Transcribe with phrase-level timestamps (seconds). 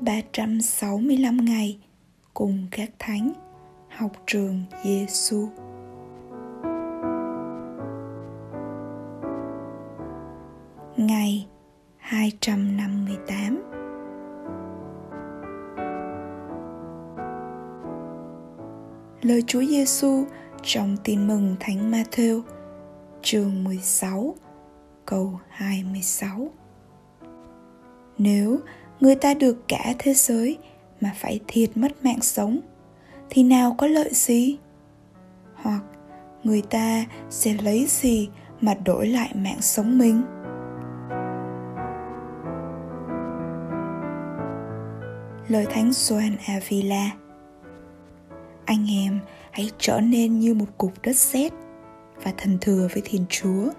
[0.00, 1.78] 365 ngày
[2.34, 3.32] cùng các thánh
[3.88, 5.48] học trường Giêsu.
[10.96, 11.46] Ngày
[11.96, 13.62] 258
[19.22, 20.24] Lời Chúa Giêsu
[20.62, 22.42] trong Tin mừng Thánh Matthew,
[23.22, 24.34] chương 16
[25.06, 26.48] câu 26
[28.18, 28.58] Nếu
[29.00, 30.58] người ta được cả thế giới
[31.00, 32.60] mà phải thiệt mất mạng sống.
[33.30, 34.58] Thì nào có lợi gì?
[35.54, 35.80] Hoặc
[36.44, 38.28] người ta sẽ lấy gì
[38.60, 40.22] mà đổi lại mạng sống mình?
[45.48, 47.10] Lời thánh Gioan Avila.
[48.64, 51.52] Anh em hãy trở nên như một cục đất sét
[52.22, 53.70] và thần thừa với Thiên Chúa.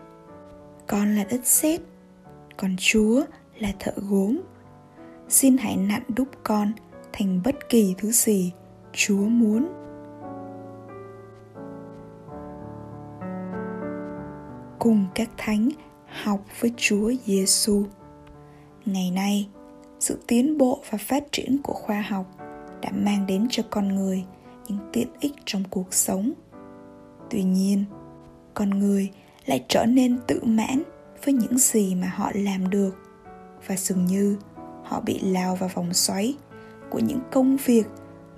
[0.87, 1.81] Con là đất sét,
[2.57, 3.23] còn Chúa
[3.59, 4.41] là thợ gốm
[5.29, 6.71] xin hãy nặn đúc con
[7.13, 8.53] thành bất kỳ thứ gì
[8.93, 9.67] Chúa muốn.
[14.79, 15.69] Cùng các thánh
[16.23, 17.83] học với Chúa Giêsu.
[18.85, 19.49] Ngày nay,
[19.99, 22.25] sự tiến bộ và phát triển của khoa học
[22.81, 24.25] đã mang đến cho con người
[24.67, 26.31] những tiện ích trong cuộc sống.
[27.29, 27.83] Tuy nhiên,
[28.53, 29.09] con người
[29.45, 30.83] lại trở nên tự mãn
[31.25, 32.95] với những gì mà họ làm được
[33.67, 34.37] và dường như
[34.89, 36.35] họ bị lao vào vòng xoáy
[36.89, 37.87] của những công việc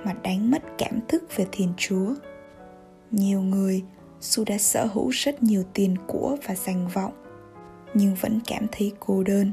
[0.03, 2.13] mà đánh mất cảm thức về thiên chúa.
[3.11, 3.83] Nhiều người
[4.21, 7.13] dù đã sở hữu rất nhiều tiền của và danh vọng,
[7.94, 9.52] nhưng vẫn cảm thấy cô đơn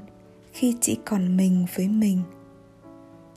[0.52, 2.22] khi chỉ còn mình với mình.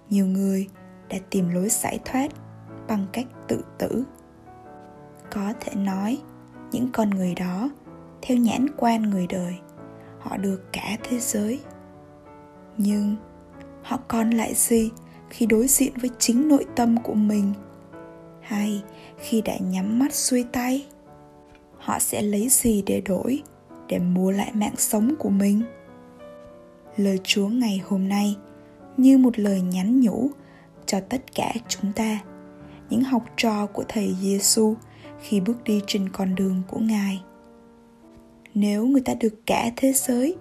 [0.09, 0.67] Nhiều người
[1.09, 2.31] đã tìm lối giải thoát
[2.88, 4.03] bằng cách tự tử.
[5.31, 6.22] Có thể nói,
[6.72, 7.69] những con người đó,
[8.22, 9.55] theo nhãn quan người đời,
[10.19, 11.59] họ được cả thế giới.
[12.78, 13.16] Nhưng
[13.83, 14.91] họ còn lại gì
[15.29, 17.53] khi đối diện với chính nội tâm của mình?
[18.41, 18.83] Hay
[19.17, 20.85] khi đã nhắm mắt xuôi tay,
[21.77, 23.43] họ sẽ lấy gì để đổi,
[23.87, 25.61] để mua lại mạng sống của mình?
[26.97, 28.35] Lời chúa ngày hôm nay
[28.97, 30.29] như một lời nhắn nhủ
[30.85, 32.19] cho tất cả chúng ta,
[32.89, 34.75] những học trò của thầy giêsu
[35.21, 37.21] khi bước đi trên con đường của ngài.
[38.53, 40.35] Nếu người ta được cả thế giới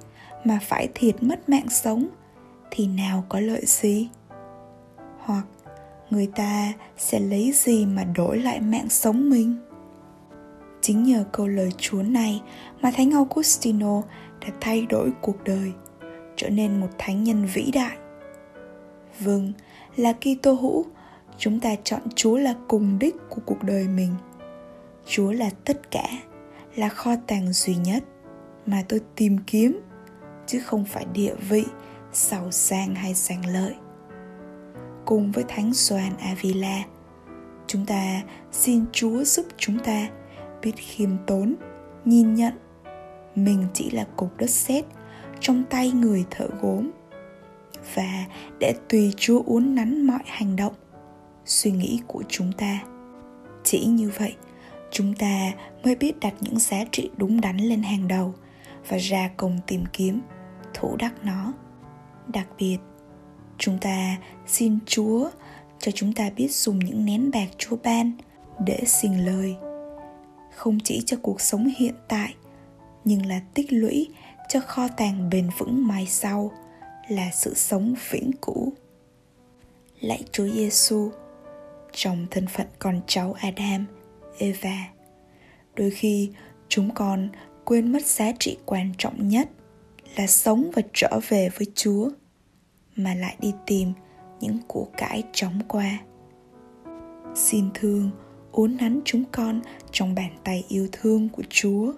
[0.45, 2.09] mà phải thiệt mất mạng sống
[2.71, 4.09] thì nào có lợi gì?
[5.19, 5.45] Hoặc
[6.11, 9.57] người ta sẽ lấy gì mà đổi lại mạng sống mình?
[10.81, 12.43] Chính nhờ câu lời chúa này
[12.83, 14.03] mà thánh augustino
[14.41, 15.73] đã thay đổi cuộc đời,
[16.37, 17.97] trở nên một thánh nhân vĩ đại.
[19.21, 19.53] Vâng
[19.97, 20.85] là Kitô hữu,
[21.39, 24.15] chúng ta chọn chúa là cùng đích của cuộc đời mình.
[25.07, 26.09] Chúa là tất cả,
[26.77, 28.05] là kho tàng duy nhất
[28.67, 29.81] mà tôi tìm kiếm,
[30.47, 31.65] chứ không phải địa vị
[32.13, 33.75] giàu sang hay sang lợi.
[35.05, 36.83] Cùng với thánh soan Avila,
[37.67, 38.23] chúng ta
[38.53, 40.09] xin Chúa giúp chúng ta
[40.63, 41.55] biết khiêm tốn,
[42.05, 42.55] nhìn nhận.
[43.35, 44.85] Mình chỉ là cục đất sét
[45.41, 46.91] trong tay người thợ gốm
[47.95, 48.25] và
[48.61, 50.75] để tùy Chúa uốn nắn mọi hành động,
[51.45, 52.79] suy nghĩ của chúng ta.
[53.65, 54.37] Chỉ như vậy,
[54.91, 55.53] chúng ta
[55.85, 58.35] mới biết đặt những giá trị đúng đắn lên hàng đầu
[58.89, 60.21] và ra công tìm kiếm,
[60.75, 61.53] thủ đắc nó
[62.27, 62.79] đặc biệt,
[63.59, 64.17] chúng ta
[64.47, 65.31] xin chúa
[65.79, 68.13] cho chúng ta biết dùng những nén bạc chúa ban
[68.67, 69.57] để xin lời.
[70.55, 72.35] Không chỉ cho cuộc sống hiện tại,
[73.05, 74.09] nhưng là tích lũy
[74.49, 76.53] cho kho tàng bền vững mai sau
[77.09, 78.73] là sự sống vĩnh cửu.
[80.01, 81.11] Lạy chúa giêsu
[81.93, 83.87] trong thân phận con cháu adam,
[84.39, 84.89] eva,
[85.77, 86.31] đôi khi
[86.69, 87.29] chúng con
[87.65, 89.49] quên mất giá trị quan trọng nhất
[90.17, 92.11] là sống và trở về với chúa,
[92.97, 93.93] mà lại đi tìm
[94.41, 95.99] những của cải chóng qua.
[97.35, 98.11] Xin thương,
[98.53, 99.61] uốn nắn chúng con
[99.91, 101.93] trong bàn tay yêu thương của chúa,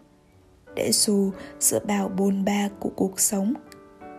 [0.75, 1.31] để dù
[1.61, 3.55] giữa bao bôn ba của cuộc sống,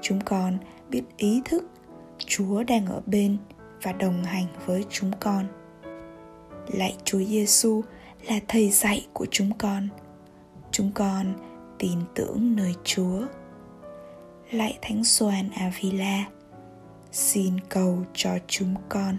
[0.01, 0.57] chúng con
[0.89, 1.69] biết ý thức
[2.17, 3.37] chúa đang ở bên
[3.81, 5.47] và đồng hành với chúng con.
[6.67, 7.81] Lạy chúa giêsu
[8.27, 9.87] là thầy dạy của chúng con.
[10.71, 11.33] Chúng con
[11.79, 13.21] tin tưởng nơi chúa
[14.53, 16.25] lạy thánh Soan Avila
[17.11, 19.17] xin cầu cho chúng con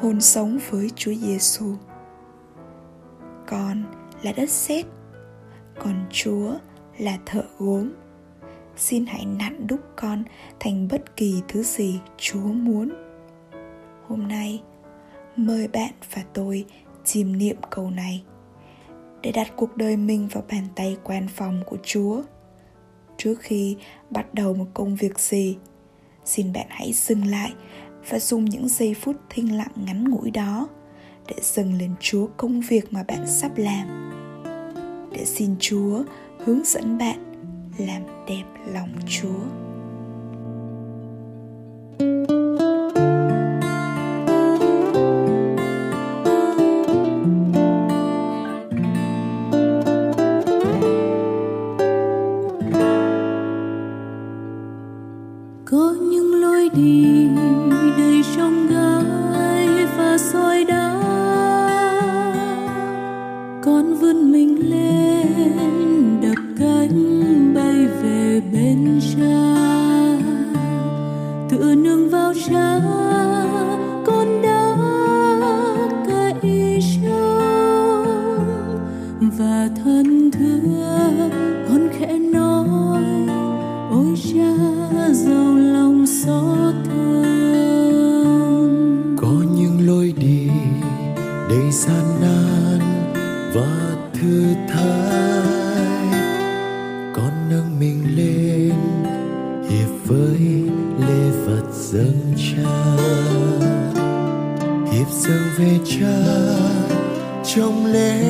[0.00, 1.74] hôn sống với Chúa Giêsu.
[3.46, 3.84] Con
[4.22, 4.86] là đất sét,
[5.78, 6.54] còn Chúa
[6.98, 7.92] là thợ gốm.
[8.76, 10.22] Xin hãy nặn đúc con
[10.60, 12.90] thành bất kỳ thứ gì Chúa muốn.
[14.08, 14.62] Hôm nay,
[15.36, 16.64] mời bạn và tôi
[17.04, 18.24] chìm niệm câu này
[19.22, 22.22] để đặt cuộc đời mình vào bàn tay quan phòng của Chúa.
[23.16, 23.76] Trước khi
[24.10, 25.56] bắt đầu một công việc gì,
[26.24, 27.52] xin bạn hãy dừng lại
[28.08, 30.68] và dùng những giây phút thinh lặng ngắn ngủi đó
[31.28, 34.10] để dâng lên Chúa công việc mà bạn sắp làm.
[35.12, 36.02] Để xin Chúa
[36.38, 37.18] hướng dẫn bạn
[37.78, 39.69] làm đẹp lòng Chúa.
[105.00, 106.18] nhịp dâng về cha
[107.54, 108.20] trong lễ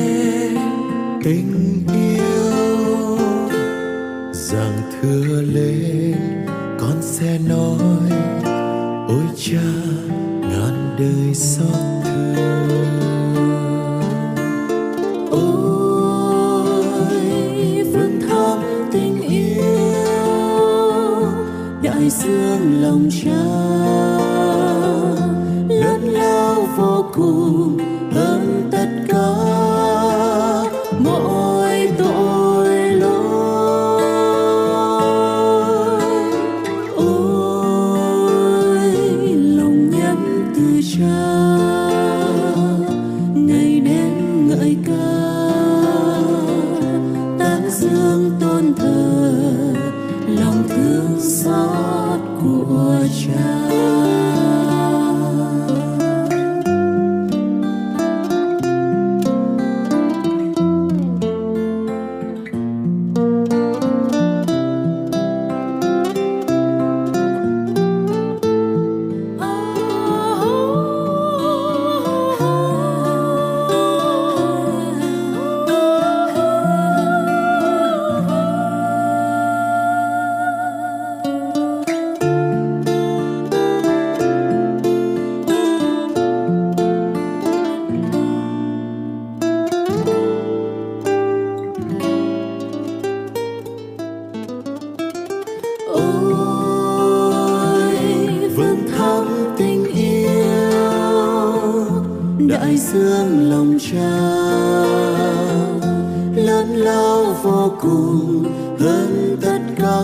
[1.23, 3.17] tình yêu.
[4.33, 6.15] Rằng thưa lên
[6.79, 8.11] con sẽ nói,
[9.07, 9.71] ôi cha,
[10.41, 12.90] ngàn đời xót thương.
[52.63, 54.00] 我就
[109.41, 110.01] tất cả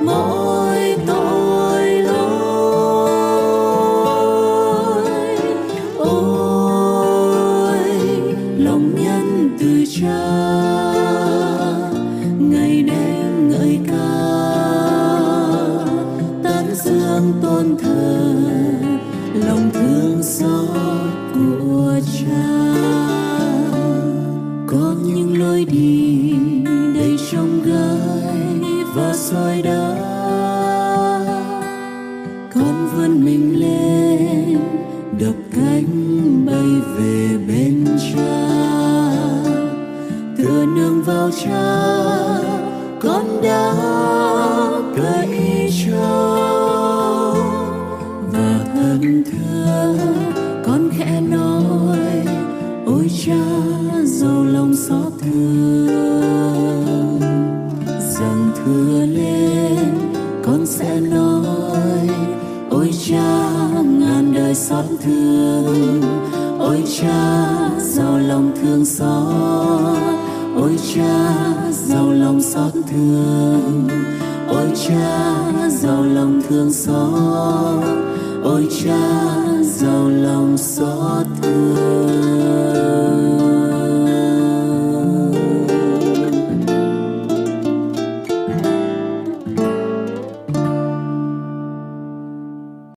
[0.00, 3.40] mọi tội lỗi.
[5.98, 7.78] Ôi,
[8.58, 10.26] lòng nhân từ cha,
[12.38, 14.16] ngày đêm ngợi ca.
[16.42, 18.34] Tán dương tôn thờ,
[19.34, 20.68] lòng thương xót
[21.34, 22.46] của cha.
[24.66, 26.34] Có những lối đi
[29.32, 29.94] rồi đó
[32.54, 34.58] con vươn mình lên,
[35.20, 38.46] đập cánh bay về bên cha.
[40.38, 41.84] Tựa nương vào cha,
[43.00, 43.74] con đã
[44.96, 46.59] cậy trao
[65.02, 66.02] thương.
[66.58, 67.46] Ôi cha,
[67.78, 69.98] giàu lòng thương xót.
[70.56, 71.34] Ôi cha,
[71.72, 73.88] giàu lòng xót thương.
[74.48, 75.34] Ôi cha,
[75.68, 77.84] giàu lòng thương xót.
[78.42, 82.29] Ôi cha, giàu lòng xót thương.